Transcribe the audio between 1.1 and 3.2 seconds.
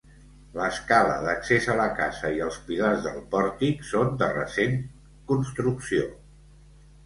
d'accés a la casa i els pilars